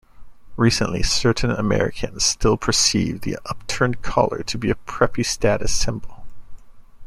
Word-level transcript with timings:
Recently, 0.57 1.03
certain 1.03 1.51
Americans 1.51 2.25
still 2.25 2.57
perceive 2.57 3.21
the 3.21 3.37
upturned 3.45 4.01
collar 4.01 4.41
to 4.41 4.57
be 4.57 4.71
a 4.71 4.75
"preppy" 4.89 5.23
status 5.23 5.71
symbol. 5.75 6.25